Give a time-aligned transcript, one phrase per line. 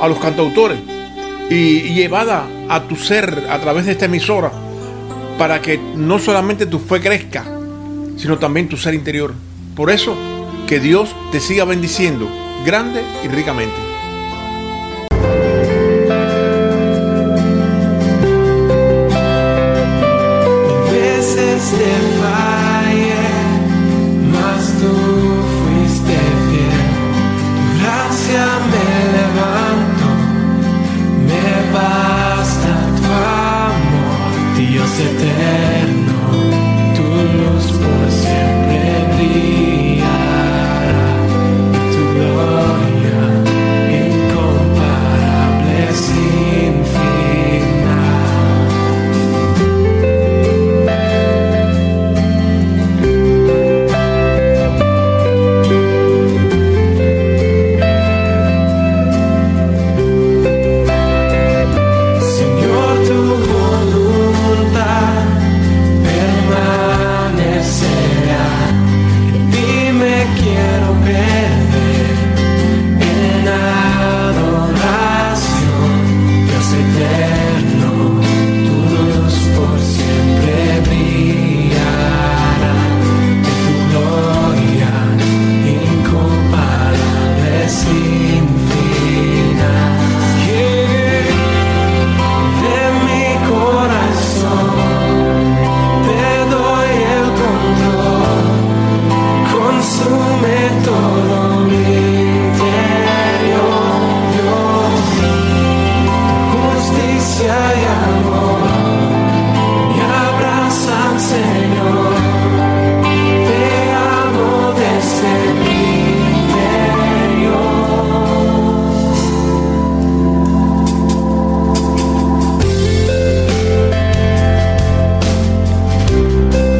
[0.00, 0.78] a los cantautores
[1.50, 4.52] y, llevada a tu ser a través de esta emisora
[5.38, 7.44] para que no solamente tu fe crezca,
[8.16, 9.34] sino también tu ser interior.
[9.74, 10.16] Por eso,
[10.66, 12.28] que Dios te siga bendiciendo
[12.64, 13.87] grande y ricamente.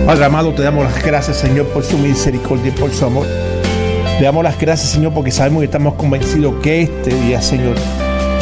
[0.08, 3.26] Padre amado, te damos las gracias, Señor, por su misericordia y por su amor.
[4.18, 7.76] Te damos las gracias, Señor, porque sabemos y estamos convencidos que este día, Señor,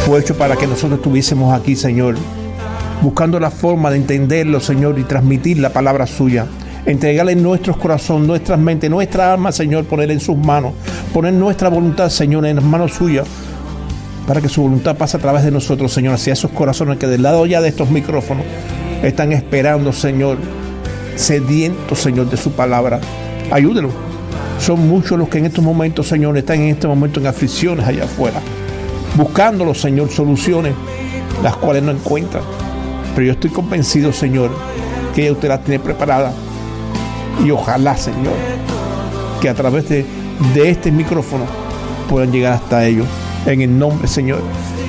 [0.07, 2.15] fue hecho para que nosotros estuviésemos aquí, Señor,
[3.03, 6.47] buscando la forma de entenderlo, Señor, y transmitir la palabra suya.
[6.87, 10.73] Entregarle nuestros corazones, nuestras mentes, nuestra alma, Señor, poner en sus manos,
[11.13, 13.27] poner nuestra voluntad, Señor, en las manos suyas,
[14.25, 17.25] para que su voluntad pase a través de nosotros, Señor, hacia esos corazones que del
[17.25, 18.45] lado ya de estos micrófonos
[19.03, 20.39] están esperando, Señor,
[21.17, 23.01] sedientos, Señor, de su palabra.
[23.51, 23.91] Ayúdelo.
[24.61, 28.05] Son muchos los que en estos momentos, Señor, están en este momento en aflicciones allá
[28.05, 28.41] afuera,
[29.17, 30.75] buscándolo, Señor, soluciones,
[31.43, 32.43] las cuales no encuentran.
[33.15, 34.51] Pero yo estoy convencido, Señor,
[35.15, 36.33] que ya usted las tiene preparada.
[37.45, 38.33] Y ojalá, Señor,
[39.41, 40.07] que a través de,
[40.55, 41.45] de este micrófono
[42.09, 43.07] puedan llegar hasta ellos.
[43.45, 44.41] En el nombre, Señor,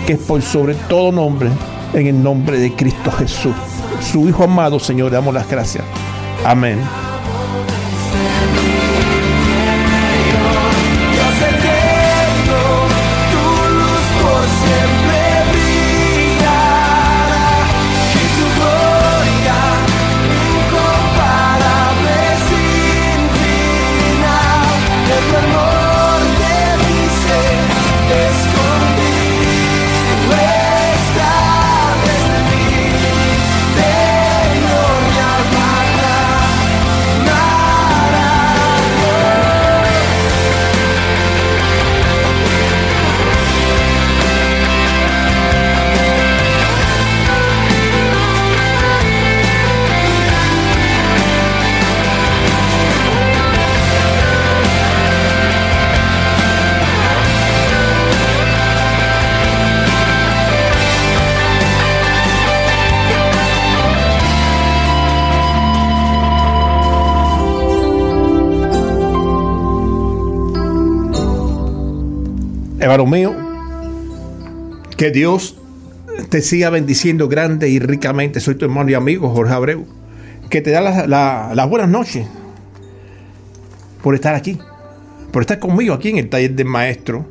[0.06, 1.50] que es por sobre todo nombre,
[1.94, 3.54] en el nombre de Cristo Jesús.
[4.02, 5.84] Su Hijo amado, Señor, damos las gracias.
[6.48, 7.07] Amém.
[72.88, 73.36] Hermano mío,
[74.96, 75.58] que Dios
[76.30, 78.40] te siga bendiciendo grande y ricamente.
[78.40, 79.86] Soy tu hermano y amigo Jorge Abreu,
[80.50, 82.26] que te da las la, las buenas noches
[84.02, 84.58] por estar aquí,
[85.34, 87.26] por estar conmigo aquí en el taller del maestro,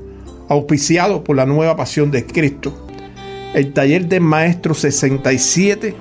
[0.50, 2.86] auspiciado por la nueva pasión de Cristo.
[3.54, 5.94] El taller del maestro 67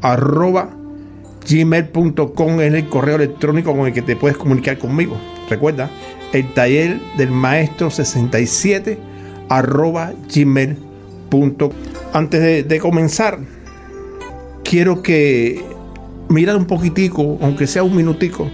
[0.00, 0.70] arroba
[1.46, 5.14] gmail.com es el correo electrónico con el que te puedes comunicar conmigo.
[5.50, 5.90] Recuerda,
[6.32, 8.98] el taller del maestro 67
[9.48, 11.70] arroba gmail.com.
[12.12, 13.38] Antes de, comenzar,
[14.64, 15.62] quiero que
[16.28, 18.50] mirar un poquitico, aunque sea un minutico,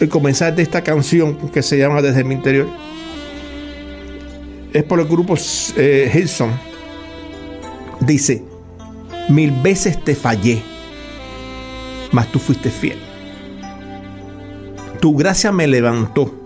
[0.00, 2.66] el comenzar de esta canción que se llama Desde mi interior.
[4.72, 5.34] Es por el grupo
[5.76, 6.50] eh, Hilson.
[8.00, 8.42] Dice,
[9.28, 10.62] mil veces te fallé,
[12.12, 12.98] mas tú fuiste fiel.
[15.00, 16.39] Tu gracia me levantó,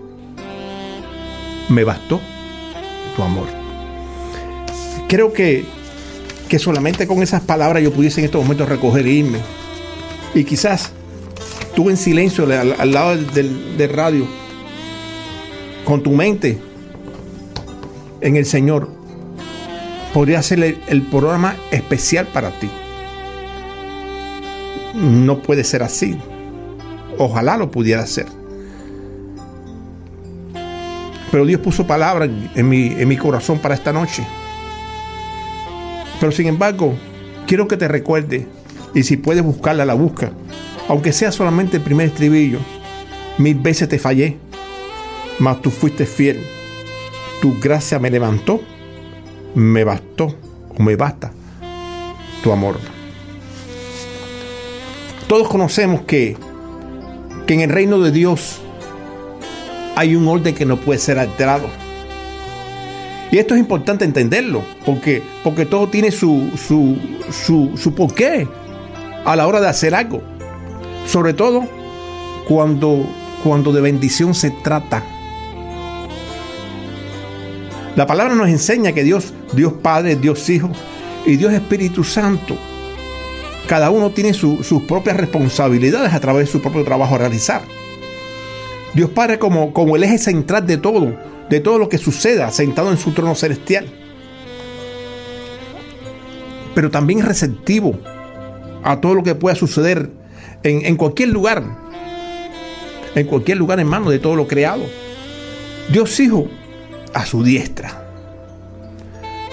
[1.69, 2.19] me bastó
[3.15, 3.47] tu amor.
[5.07, 5.65] Creo que,
[6.49, 9.39] que solamente con esas palabras yo pudiese en estos momentos recoger e irme.
[10.33, 10.91] Y quizás
[11.75, 14.25] tú en silencio al, lado del, radio,
[15.83, 16.57] con tu mente
[18.21, 18.89] en el Señor,
[20.13, 22.69] podría ser el, programa especial para ti.
[24.93, 26.17] No puede ser así.
[27.17, 28.25] Ojalá lo pudiera ser.
[31.35, 34.25] Pero Dios puso palabra en mi, en mi corazón para esta noche.
[36.17, 36.95] Pero sin embargo,
[37.45, 38.47] quiero que te recuerde,
[38.93, 40.31] y si puedes buscarla, la busca.
[40.87, 42.59] Aunque sea solamente el primer estribillo.
[43.37, 44.37] Mil veces te fallé,
[45.37, 46.39] mas tú fuiste fiel.
[47.41, 48.61] Tu gracia me levantó,
[49.55, 50.37] me bastó
[50.69, 51.33] o me basta
[52.43, 52.79] tu amor.
[55.27, 56.37] Todos conocemos que,
[57.45, 58.61] que en el reino de Dios
[59.95, 61.67] hay un orden que no puede ser alterado.
[63.31, 66.97] Y esto es importante entenderlo, porque, porque todo tiene su, su,
[67.77, 68.47] su, porqué
[69.25, 70.21] a la hora de hacer algo.
[71.07, 71.67] Sobre todo
[72.47, 73.05] cuando,
[73.43, 75.03] cuando de bendición se trata.
[77.95, 80.69] La palabra nos enseña que Dios, Dios Padre, Dios Hijo
[81.25, 82.57] y Dios Espíritu Santo,
[83.67, 87.63] cada uno tiene su, sus propias responsabilidades a través de su propio trabajo a realizar.
[88.95, 91.13] Dios Padre como, como el eje central de todo,
[91.49, 93.85] de todo lo que suceda, sentado en su trono celestial.
[96.73, 97.99] Pero también receptivo
[98.83, 100.09] a todo lo que pueda suceder
[100.63, 101.63] en, en, cualquier lugar.
[103.15, 104.83] En cualquier lugar, hermano, de todo lo creado.
[105.91, 106.47] Dios Hijo
[107.13, 108.01] a su diestra.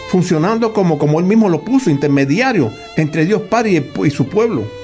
[0.08, 4.81] Funcionando como, como Él mismo lo puso, intermediario entre Dios Padre y su pueblo.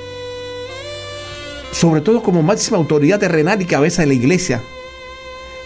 [1.79, 4.61] Sobre todo como máxima autoridad terrenal y cabeza de la iglesia.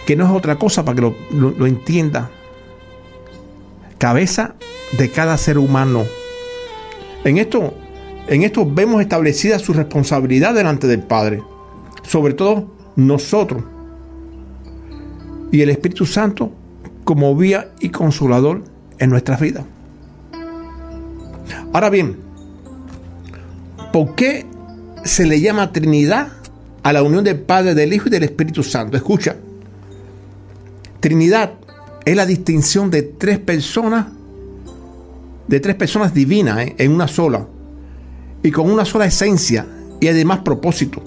[0.06, 2.30] Que no es otra cosa para que lo, lo, entienda.
[3.96, 4.54] Cabeza
[4.98, 6.04] de cada ser humano.
[7.24, 7.72] En esto
[8.28, 11.42] en esto vemos establecida su responsabilidad delante del Padre,
[12.02, 13.64] sobre todo nosotros
[15.50, 16.52] y el Espíritu Santo
[17.04, 18.64] como vía y consolador
[18.98, 19.64] en nuestras vidas.
[21.72, 22.16] Ahora bien,
[23.92, 24.46] ¿por qué
[25.04, 26.28] se le llama Trinidad
[26.82, 28.96] a la unión del Padre, del Hijo y del Espíritu Santo?
[28.96, 29.36] Escucha,
[31.00, 31.54] Trinidad
[32.04, 34.06] es la distinción de tres personas,
[35.48, 36.74] de tres personas divinas ¿eh?
[36.78, 37.46] en una sola
[38.42, 39.66] y con una sola esencia
[40.00, 41.02] y además propósito.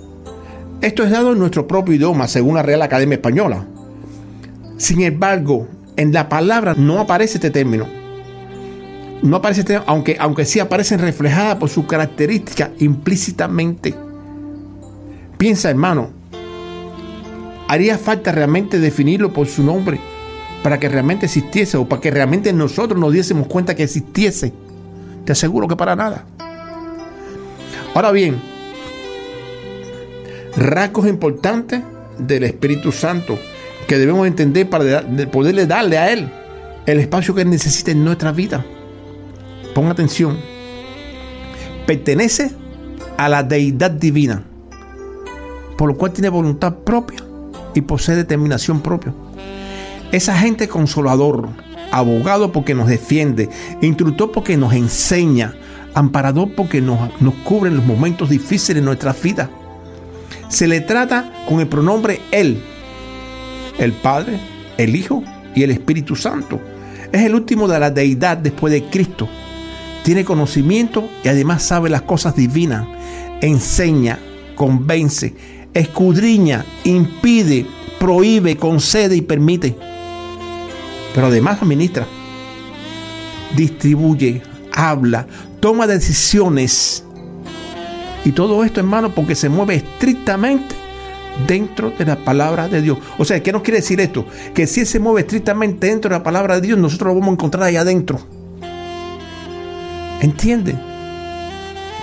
[0.82, 3.66] Esto es dado en nuestro propio idioma, según la Real Academia Española.
[4.78, 7.88] Sin embargo, en la palabra no aparece este término.
[9.25, 13.96] No aparece este aunque, aunque sí aparecen reflejadas por su característica implícitamente.
[15.39, 16.10] Piensa, hermano,
[17.67, 20.00] haría falta realmente definirlo por su nombre
[20.62, 24.53] para que realmente existiese o para que realmente nosotros nos diésemos cuenta que existiese.
[25.25, 26.25] Te aseguro que para nada.
[27.96, 28.39] Ahora bien,
[30.55, 31.82] rasgos importantes
[32.20, 33.39] del Espíritu Santo
[33.88, 36.29] que debemos entender para poderle darle a Él
[36.86, 38.63] el espacio que Él necesita en nuestra vida.
[39.75, 40.38] Ponga atención.
[41.86, 42.50] Pertenece
[43.17, 44.41] a la deidad divina,
[45.77, 47.20] por lo cual tiene voluntad propia
[47.74, 49.13] y posee determinación propia.
[50.13, 51.50] Es agente consolador,
[51.91, 53.50] abogado porque nos defiende,
[53.82, 55.53] instructor porque nos enseña,
[55.94, 59.50] amparador porque nos, nos cubre en los momentos difíciles de nuestra vida.
[60.48, 62.63] Se le trata con el pronombre Él,
[63.77, 64.39] el Padre,
[64.77, 65.22] el Hijo
[65.53, 66.62] y el Espíritu Santo.
[67.12, 69.27] Es el último de la deidad después de Cristo.
[70.06, 72.86] Tiene conocimiento y además sabe las cosas divinas.
[73.42, 74.20] Enseña,
[74.54, 75.34] convence,
[75.74, 77.66] escudriña, impide,
[78.00, 79.76] prohíbe, concede y permite.
[81.16, 82.06] pero además administra,
[83.56, 84.44] distribuye,
[84.76, 85.26] habla,
[85.60, 87.04] toma decisiones.
[88.26, 90.76] Y todo esto, hermano, porque se mueve estrictamente
[91.48, 93.00] dentro de la palabra de Dios.
[93.18, 94.28] O sea, ¿qué nos quiere decir esto?
[94.54, 97.34] Que si se mueve estrictamente dentro de la palabra de Dios, nosotros lo vamos a
[97.34, 98.35] encontrar allá adentro.
[100.25, 100.75] ¿Entiende?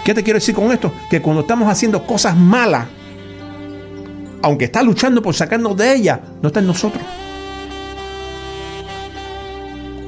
[0.04, 0.92] ¿Qué te quiero decir con esto?
[1.10, 2.86] Que cuando estamos haciendo cosas malas,
[4.42, 7.02] aunque está luchando por sacarnos de ella, no está en nosotros.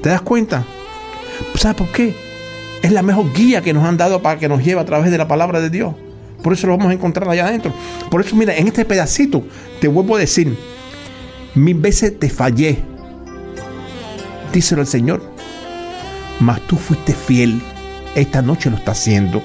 [0.00, 0.62] ¿Te das cuenta?
[1.56, 2.14] ¿Sabes por qué?
[2.83, 5.18] Es la mejor guía que nos han dado para que nos lleve a través de
[5.18, 5.92] la palabra de Dios.
[6.40, 7.73] Por eso lo vamos a encontrar allá adentro.
[8.12, 9.42] Por eso, mira, en este pedacito
[9.80, 10.56] te vuelvo a decir,
[11.56, 12.78] mil veces te fallé.
[14.52, 15.21] Díselo al Señor.
[16.38, 17.61] Mas tú fuiste fiel.
[18.14, 19.42] Esta noche lo está haciendo.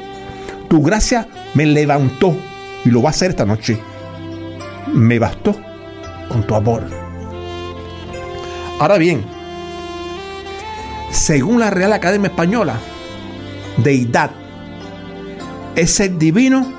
[0.69, 2.35] Tu gracia me levantó
[2.85, 3.79] y lo va a hacer esta noche.
[4.93, 5.55] Me bastó
[6.29, 6.83] con tu amor.
[8.79, 9.23] Ahora bien,
[11.11, 12.75] según la Real Academia Española,
[13.77, 14.31] deidad
[15.75, 16.71] es ser divino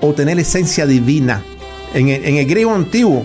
[0.00, 1.42] o tener esencia divina.
[1.94, 3.24] En el, en el griego antiguo,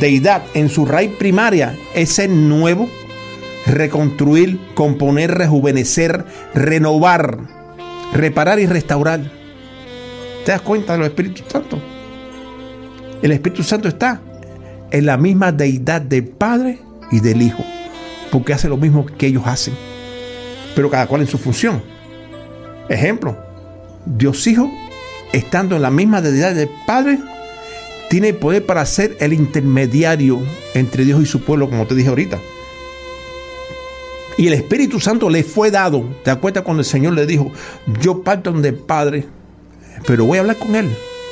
[0.00, 2.88] deidad en su raíz primaria es ser nuevo,
[3.68, 7.38] reconstruir, componer, rejuvenecer, renovar,
[8.12, 9.20] reparar y restaurar.
[10.44, 11.80] ¿Te das cuenta de los Espíritus Santos?
[13.22, 14.20] El Espíritu Santo está
[14.90, 16.78] en la misma deidad del Padre
[17.10, 17.64] y del Hijo,
[18.30, 19.74] porque hace lo mismo que ellos hacen,
[20.74, 21.82] pero cada cual en su función.
[22.88, 23.36] Ejemplo,
[24.06, 24.70] Dios Hijo,
[25.32, 27.18] estando en la misma deidad del Padre,
[28.08, 30.40] tiene poder para ser el intermediario
[30.72, 32.38] entre Dios y su pueblo, como te dije ahorita.
[34.38, 36.04] Y el Espíritu Santo le fue dado.
[36.22, 37.50] ¿Te acuerdas cuando el Señor le dijo,
[38.00, 39.26] yo parto del Padre,
[40.06, 40.88] pero voy a hablar con Él?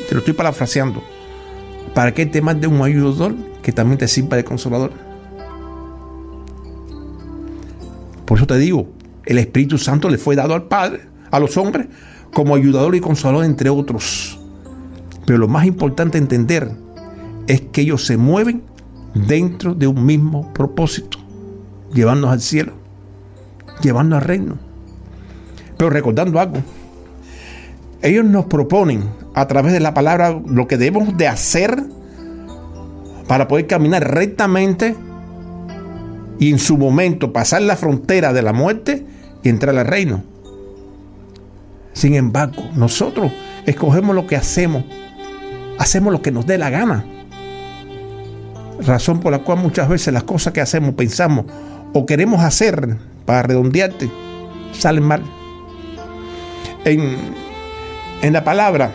[0.09, 1.05] Te lo estoy parafraseando.
[1.95, 4.91] Para que te mande un ayudador que también te sirva de consolador.
[8.25, 8.89] Por eso te digo,
[9.25, 11.87] el Espíritu Santo le fue dado al Padre, a los hombres,
[12.33, 14.41] como ayudador y consolador entre otros.
[15.27, 16.73] Pero lo más importante entender
[17.47, 18.65] es que ellos se mueven
[19.15, 21.19] dentro de un mismo propósito,
[21.95, 22.73] llevarnos al cielo,
[23.83, 24.59] llevarnos al reino.
[25.76, 26.59] Pero recordando algo,
[28.02, 29.04] ellos nos proponen
[29.35, 31.83] a través de la palabra lo que debemos de hacer
[33.26, 34.95] para poder caminar rectamente
[36.38, 39.06] y en su momento pasar la frontera de la muerte
[39.42, 40.23] y entrar al reino.
[41.92, 43.33] Sin embargo, nosotros
[43.64, 44.85] escogemos lo que hacemos,
[45.78, 47.04] hacemos lo que nos dé la gana.
[48.80, 51.47] Razón por la cual muchas veces las cosas que hacemos, pensamos
[51.95, 54.09] o queremos hacer para redondearte,
[54.73, 55.23] salen mal.
[56.85, 57.16] En,
[58.23, 58.92] en la palabra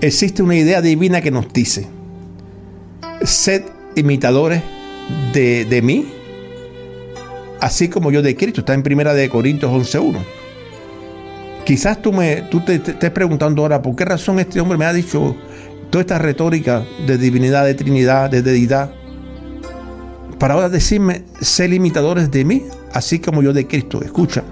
[0.00, 1.86] existe una idea divina que nos dice,
[3.22, 3.62] sed
[3.94, 4.62] imitadores
[5.32, 6.12] de, de mí,
[7.60, 8.60] así como yo de Cristo.
[8.60, 10.18] Está en primera de Corintios 11.1.
[11.64, 14.84] Quizás tú, me, tú te, te estés preguntando ahora, ¿por qué razón este hombre me
[14.84, 15.36] ha dicho
[15.90, 18.92] toda esta retórica de divinidad, de trinidad, de deidad?
[20.42, 24.02] Para ahora decirme, ser imitadores de mí, así como yo de Cristo.
[24.02, 24.42] Escucha.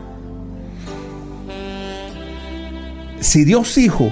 [3.19, 4.09] Si Dios Hijo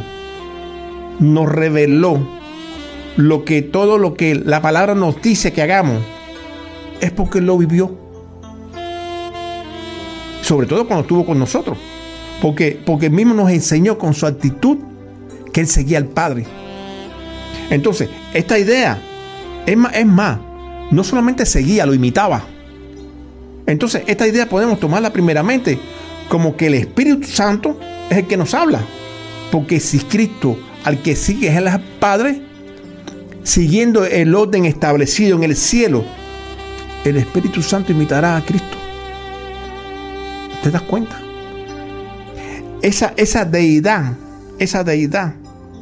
[1.20, 2.18] nos reveló
[3.14, 6.02] lo que todo lo que la palabra nos dice que hagamos,
[7.00, 7.97] es porque lo vivió.
[10.42, 11.78] Sobre todo cuando estuvo con nosotros.
[12.42, 14.78] Porque, porque Él mismo nos enseñó con su actitud
[15.52, 16.44] que Él seguía al Padre.
[17.70, 19.00] Entonces, esta idea
[19.64, 20.38] es más, es más,
[20.90, 22.45] no solamente seguía, lo imitaba.
[23.66, 25.78] Entonces, esta idea podemos tomarla primeramente
[26.28, 27.78] como que el Espíritu Santo
[28.09, 28.80] es el que nos habla.
[29.50, 31.68] Porque si Cristo al que sigue es el
[32.00, 32.42] Padre,
[33.42, 36.04] siguiendo el orden establecido en el cielo,
[37.04, 38.76] el Espíritu Santo imitará a Cristo.
[40.62, 41.21] ¿Te das cuenta?
[42.83, 44.12] Esa, esa deidad,
[44.59, 45.35] esa deidad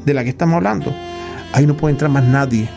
[0.05, 0.95] de la que estamos hablando,
[1.53, 2.69] ahí no puede entrar más nadie.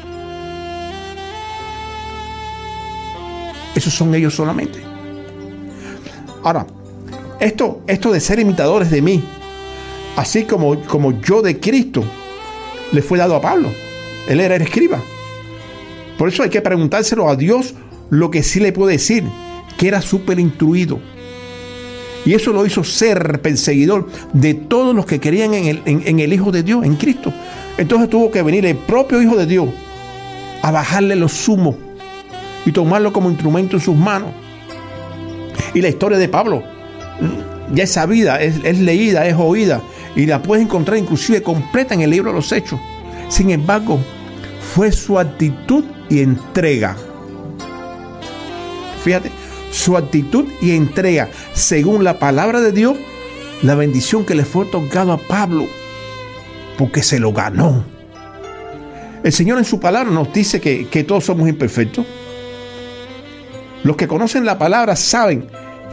[3.79, 4.77] Esos son ellos solamente.
[6.43, 6.67] Ahora,
[7.39, 9.23] esto, esto de ser imitadores de mí,
[10.17, 12.03] así como, como yo de Cristo,
[12.91, 13.69] le fue dado a Pablo.
[14.27, 15.01] Él era escriba.
[16.17, 17.73] Por eso hay que preguntárselo a Dios
[18.09, 19.23] lo que sí le puede decir,
[19.77, 20.99] que era súper instruido.
[22.25, 26.33] Y eso lo hizo ser perseguidor de todos los que querían en el, en el
[26.33, 27.31] Hijo de Dios, en Cristo.
[27.77, 29.69] Entonces tuvo que venir el propio Hijo de Dios
[30.63, 31.75] a bajarle los sumos
[32.65, 34.31] y tomarlo como instrumento en sus manos.
[35.73, 36.63] Y la historia de Pablo
[37.73, 39.81] ya es sabida, es, es leída, es oída
[40.15, 42.79] y la puedes encontrar inclusive completa en el libro de los Hechos.
[43.27, 43.99] Sin embargo,
[44.73, 46.95] fue su actitud y entrega
[48.99, 49.31] fíjate,
[49.71, 52.97] su actitud y entrega según la palabra de Dios,
[53.63, 55.65] la bendición que le fue otorgado a Pablo,
[56.77, 57.83] porque se lo ganó.
[59.23, 62.05] El Señor en su palabra nos dice que, que todos somos imperfectos.
[63.83, 65.47] Los que conocen la palabra saben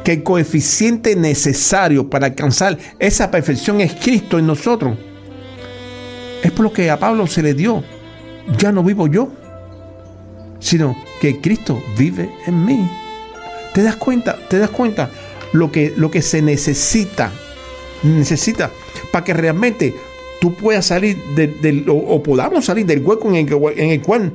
[0.04, 4.96] que el coeficiente necesario para alcanzar esa perfección es Cristo en nosotros.
[6.42, 7.82] Es por lo que a Pablo se le dio.
[8.58, 9.32] Ya no vivo yo,
[10.60, 12.88] sino que Cristo vive en mí.
[13.74, 14.36] ¿Te das cuenta?
[14.48, 15.10] ¿Te das cuenta
[15.52, 17.32] lo que, lo que se necesita?
[18.02, 18.70] Necesita
[19.10, 19.94] para que realmente
[20.40, 21.16] tú puedas salir
[21.88, 24.32] o, podamos salir del hueco en el, en el cual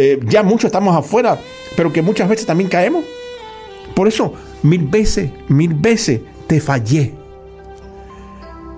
[0.00, 1.40] eh, ya muchos estamos afuera,
[1.76, 3.04] pero que muchas veces también caemos.
[3.96, 7.14] Por eso, mil veces, mil veces te fallé.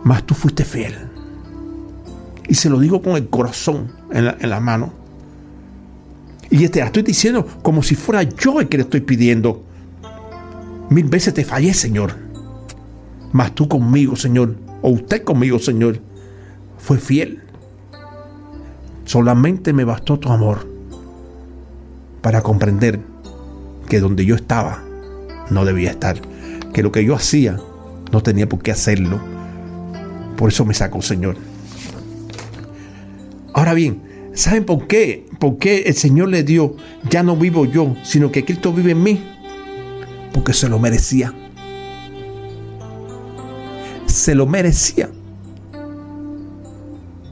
[0.03, 0.95] Mas tú fuiste fiel.
[2.49, 4.95] Y se lo digo con el corazón en la, en la mano.
[6.49, 9.63] Y te la estoy diciendo como si fuera yo el que le estoy pidiendo.
[10.89, 12.15] Mil veces te fallé, Señor.
[13.33, 16.01] Mas tú conmigo, Señor, o usted conmigo, Señor,
[16.79, 17.43] fue fiel.
[19.05, 20.70] Solamente me bastó tu amor
[22.21, 23.01] para comprender
[23.89, 24.83] que donde yo estaba
[25.51, 26.21] no debía estar,
[26.73, 27.59] que lo que yo hacía
[28.13, 29.21] no tenía por qué hacerlo.
[30.37, 31.37] Por eso me sacó, Señor.
[33.53, 35.27] Ahora bien, ¿saben por qué?
[35.39, 36.77] ¿Por qué el Señor le dio,
[37.09, 39.23] ya no vivo yo, sino que Cristo vive en mí?
[40.33, 41.35] Porque se lo merecía.
[44.07, 45.11] Se lo merecía.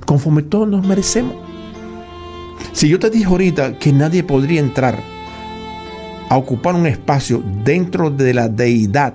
[0.07, 1.48] Conforme todos nos merecemos.
[2.79, 5.01] Si yo te dije ahorita que nadie podría entrar
[6.29, 9.15] a ocupar un espacio dentro de la deidad,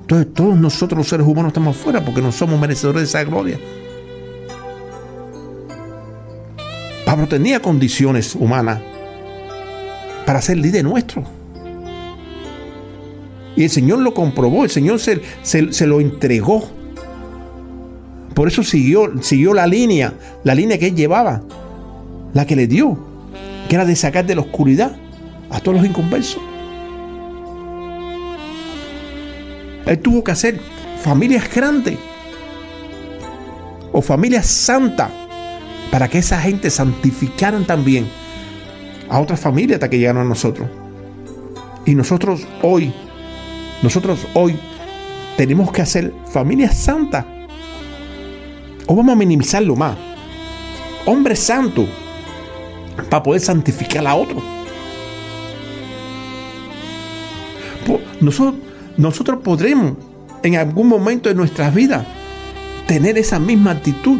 [0.00, 3.60] entonces todos nosotros los seres humanos estamos afuera porque no somos merecedores de esa gloria.
[7.04, 8.80] Pablo tenía condiciones humanas
[10.24, 11.24] para ser líder nuestro.
[13.54, 16.66] Y el Señor lo comprobó, el Señor se, se, lo entregó.
[18.32, 21.42] Por eso siguió, siguió la línea, la línea que él llevaba,
[22.34, 22.98] la que le dio,
[23.68, 24.94] que era de sacar de la oscuridad
[25.50, 26.42] a todos los inconversos.
[29.86, 30.60] Él tuvo que hacer
[31.00, 31.96] familias grandes
[33.92, 35.10] o familias santas
[35.90, 38.08] para que esa gente santificaran también
[39.08, 40.68] a otras familias hasta que llegaron a nosotros.
[41.86, 42.92] Y nosotros hoy,
[43.82, 44.58] nosotros hoy
[45.36, 47.26] tenemos que hacer familias santas.
[48.86, 49.96] O vamos a minimizarlo más.
[51.06, 51.86] Hombres santos
[52.96, 54.42] para poder santificar a otros.
[58.20, 58.54] Nosotros,
[58.96, 59.94] nosotros podremos
[60.42, 62.06] en algún momento de nuestras vidas
[62.86, 64.18] tener esa misma actitud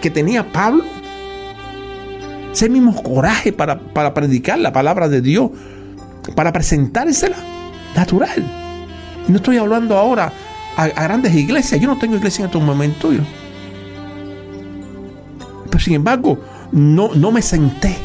[0.00, 0.84] que, tenía Pablo.
[2.52, 3.78] Ese mismo coraje para,
[4.14, 5.50] predicar la palabra de Dios,
[6.34, 7.36] para presentársela
[7.94, 8.44] natural.
[9.28, 10.32] No estoy hablando ahora
[10.76, 11.80] a, grandes iglesias.
[11.80, 13.14] Yo no tengo iglesia en estos momentos.
[15.66, 16.40] Pero sin embargo,
[16.72, 17.96] no, no me senté.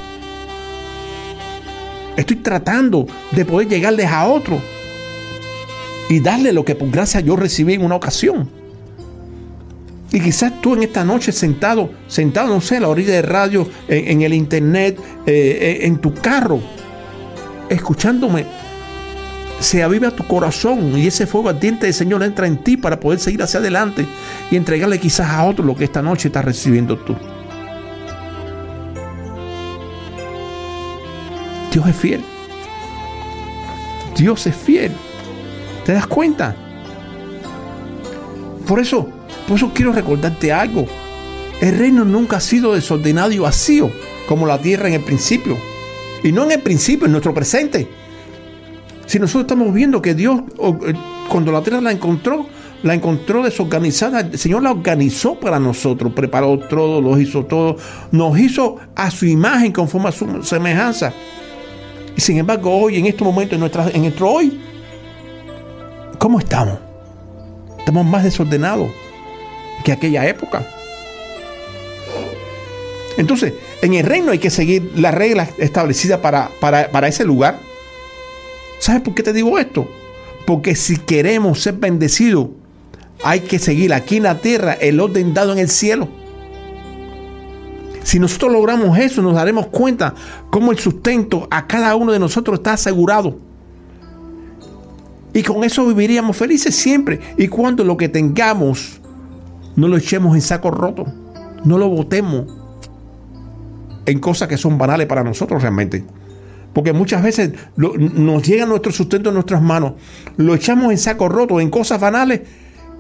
[2.16, 4.60] Estoy tratando de poder llegarles a otro
[6.10, 8.50] y darle lo que por gracia yo recibí en una ocasión.
[10.12, 13.68] Y quizás tú en esta noche sentado, sentado, no sé, en la orilla de radio,
[13.90, 16.62] en, el internet, eh, eh, en tu carro,
[17.70, 18.46] escuchándome,
[19.60, 23.20] se aviva tu corazón y ese fuego ardiente del Señor entra en ti para poder
[23.20, 24.06] seguir hacia adelante
[24.52, 27.16] y entregarle quizás a otro lo que esta noche estás recibiendo tú.
[31.76, 32.22] Dios es fiel.
[34.16, 34.94] Dios es fiel.
[35.86, 36.56] ¿Te das cuenta?
[38.66, 39.10] Por eso,
[39.46, 40.86] por eso quiero recordarte algo.
[41.60, 43.92] El reino nunca ha sido desordenado y vacío
[44.26, 45.58] como la tierra en el principio.
[46.24, 47.90] Y no en el principio, en nuestro presente.
[49.06, 50.94] Si nosotros estamos viendo que Dios, eh,
[51.28, 52.46] cuando la tierra la encontró,
[52.84, 57.76] la encontró desorganizada, el Señor la organizó para nosotros, preparó todo, lo hizo todo,
[58.12, 61.12] nos hizo a su imagen conforme a su semejanza.
[62.16, 64.60] Y sin embargo, hoy, en este momento, en, en nuestro hoy,
[66.18, 66.80] ¿cómo estamos?
[67.80, 68.90] Estamos más desordenados
[69.84, 70.66] que aquella época.
[73.18, 77.60] Entonces, en el reino hay que seguir las reglas establecidas para, para, ese lugar.
[78.80, 79.90] ¿Sabes por qué te digo esto?
[80.46, 82.50] Porque si queremos ser bendecidos,
[83.24, 86.10] hay que seguir aquí en la tierra el orden dado en el cielo.
[88.06, 90.14] Si nosotros logramos eso, nos daremos cuenta
[90.52, 93.40] cómo el sustento a cada uno de nosotros está asegurado.
[95.34, 97.20] Y con eso viviríamos felices siempre.
[97.36, 99.02] Y cuando lo que tengamos
[99.76, 101.06] no lo echemos en saco roto.
[101.64, 102.46] No lo botemos
[104.06, 106.06] en cosas que son banales para nosotros realmente.
[106.74, 109.94] Porque muchas veces nos llega nuestro sustento en nuestras manos,
[110.38, 112.42] lo echamos en saco roto, en cosas banales,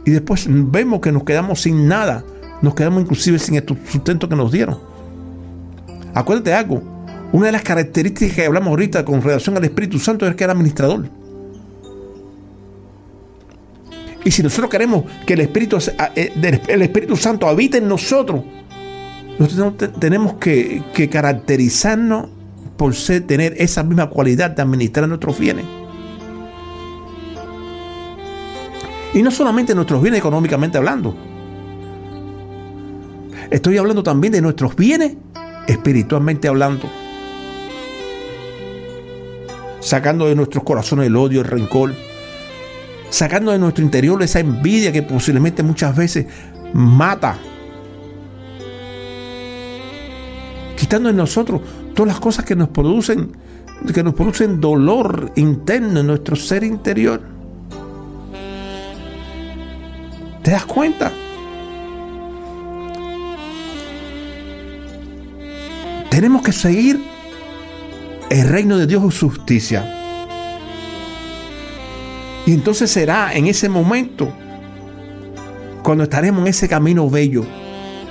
[0.03, 2.23] y después vemos que nos quedamos sin nada.
[2.63, 4.94] Nos quedamos inclusive sin el sustento que nos dieron.
[6.15, 6.81] Acuérdate algo.
[7.31, 10.53] Una de las características que hablamos ahorita con relación al Espíritu Santo es que era
[10.53, 11.09] administrador.
[14.23, 15.77] Y si nosotros queremos que el Espíritu,
[16.15, 16.31] eh,
[17.15, 18.41] Santo habite en nosotros,
[19.37, 22.29] nosotros te- tenemos que, que caracterizarnos
[22.77, 25.65] por ser, tener esa misma cualidad de administrar nuestros bienes.
[29.13, 31.15] Y no solamente nuestros bienes económicamente hablando.
[33.51, 35.15] Estoy hablando también de nuestros bienes
[35.67, 36.89] espiritualmente hablando.
[39.79, 41.93] Sacando de nuestros corazones el odio, el rencor.
[43.09, 46.25] Sacando de nuestro interior esa envidia que posiblemente muchas veces
[46.73, 47.37] mata.
[50.75, 51.61] Quitando de nosotros
[51.93, 53.31] todas las cosas que nos producen,
[53.93, 57.21] que nos producen dolor interno en nuestro ser interior.
[60.43, 61.11] ¿Te das cuenta?
[66.15, 67.03] Tenemos que seguir
[68.29, 69.83] el reino de Dios justicia.
[72.45, 74.31] Y entonces será en ese momento
[75.83, 77.43] cuando estaremos en ese camino bello.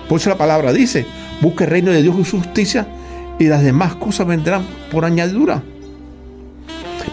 [0.07, 1.07] Por eso la palabra dice,
[1.41, 2.87] busque el reino de Dios y justicia
[3.39, 5.63] y las demás cosas vendrán por añadidura.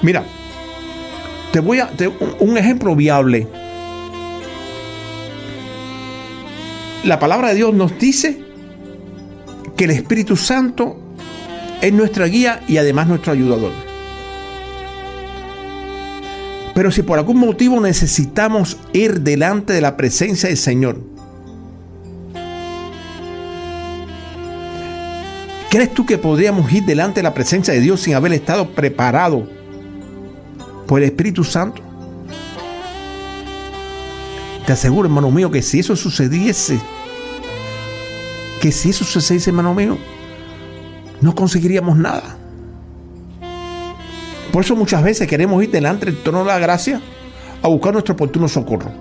[0.02, 0.26] Mira,
[1.54, 3.48] te voy a te- un ejemplo viable.
[7.06, 8.51] La palabra de Dios nos dice
[9.82, 10.96] que el Espíritu Santo
[11.82, 13.72] es nuestra guía y además nuestro ayudador.
[16.76, 21.02] Pero si por algún motivo necesitamos ir delante de la presencia del Señor,
[25.72, 29.50] ¿crees tú que podríamos ir delante de la presencia de Dios sin haber estado preparado
[30.86, 31.82] por el Espíritu Santo?
[34.64, 36.80] Te aseguro, hermano mío, que si eso sucediese,
[38.62, 39.98] que si eso sucediese, hermano mío,
[41.20, 42.38] no conseguiríamos nada.
[44.54, 47.02] Por eso muchas veces queremos ir delante del trono de la gracia
[47.64, 48.92] a buscar nuestro oportuno socorro.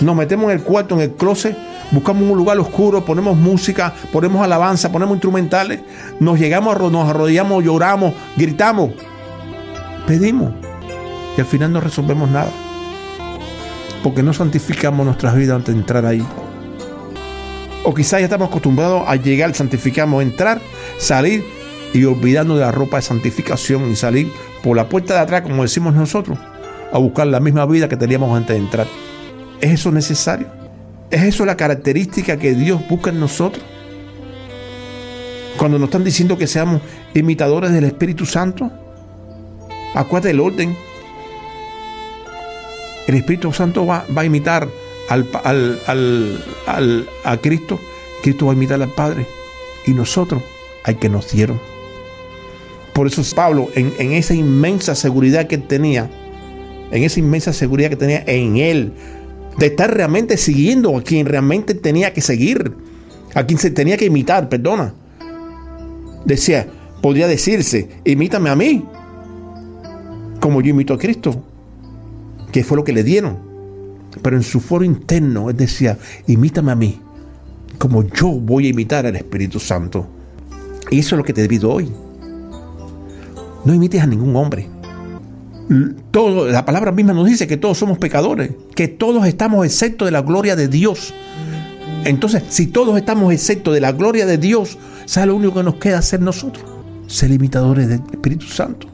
[0.00, 1.56] Nos metemos en el cuarto, en el closet,
[1.92, 5.80] buscamos un lugar oscuro, ponemos música, ponemos alabanza, ponemos instrumentales,
[6.18, 8.90] nos llegamos, nos arrodillamos, lloramos, gritamos,
[10.04, 10.52] pedimos
[11.36, 12.50] y al final no resolvemos nada.
[14.02, 16.24] Porque no santificamos nuestras vidas antes de entrar ahí.
[17.88, 20.60] O quizás ya estamos acostumbrados a llegar, santificamos, entrar,
[20.98, 21.42] salir
[21.94, 24.30] y olvidarnos de la ropa de santificación y salir
[24.62, 26.38] por la puerta de atrás, como decimos nosotros,
[26.92, 28.86] a buscar la misma vida que teníamos antes de entrar.
[29.62, 30.48] ¿Es eso necesario?
[31.10, 33.64] ¿Es eso la característica que Dios busca en nosotros?
[35.56, 36.82] Cuando nos están diciendo que seamos
[37.14, 38.70] imitadores del Espíritu Santo,
[39.94, 40.76] acuérdate el orden.
[43.06, 44.68] El Espíritu Santo va, va a imitar
[45.08, 46.44] al, al- al-
[46.76, 47.78] al- a Cristo,
[48.22, 49.26] Cristo va a imitar al Padre
[49.86, 50.42] y nosotros
[50.84, 51.60] al que nos dieron.
[52.92, 56.10] Por eso Pablo, en, en esa inmensa seguridad que tenía,
[56.90, 58.92] en esa inmensa seguridad que tenía en él,
[59.56, 62.74] de estar realmente siguiendo a quien realmente tenía que seguir,
[63.34, 64.94] a quien se tenía que imitar, perdona.
[66.24, 66.66] Decía,
[67.00, 68.84] podría decirse, imítame a mí,
[70.40, 71.44] como yo imito a Cristo,
[72.52, 73.47] que fue lo que le dieron.
[74.22, 77.00] Pero en su foro interno, él decía, imítame a mí,
[77.78, 80.06] como yo voy a imitar al Espíritu Santo.
[80.90, 81.90] Y eso es lo que te pido hoy.
[83.64, 84.68] No imites a ningún hombre.
[86.10, 90.10] Todo, la palabra misma nos dice que todos somos pecadores, que todos estamos excepto de
[90.10, 91.12] la gloria de Dios.
[92.04, 95.74] Entonces, si todos estamos excepto de la gloria de Dios, ¿sabes lo único que nos
[95.74, 96.64] queda hacer nosotros?
[97.06, 98.86] Ser imitadores del Espíritu Santo.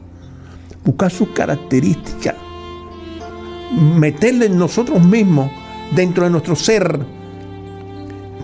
[0.83, 2.35] Buscar sus características.
[3.73, 5.51] Meterle en nosotros mismos,
[5.95, 6.99] dentro de nuestro ser,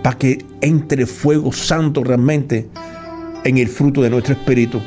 [0.03, 2.67] para que entre fuego santo realmente
[3.43, 4.79] en el fruto de nuestro espíritu.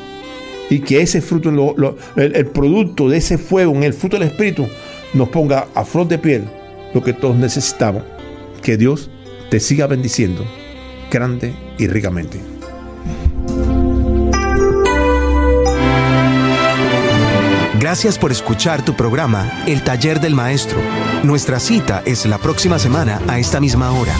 [0.70, 4.28] Y que ese fruto, lo- el, el producto de ese fuego en el fruto del
[4.28, 4.66] espíritu,
[5.12, 6.44] nos ponga a flor de piel
[6.94, 8.02] lo que todos necesitamos.
[8.62, 9.10] Que Dios
[9.50, 10.44] te siga bendiciendo
[11.10, 12.53] grande y ricamente.
[17.84, 20.80] Gracias por escuchar tu programa El Taller del Maestro.
[21.22, 24.14] Nuestra cita es la próxima semana a esta misma hora.